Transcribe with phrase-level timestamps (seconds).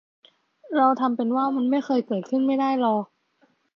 [0.77, 3.05] เราทำเป็นว่ามันไม่เคยเกิดขึ้นไม่ได้หรอก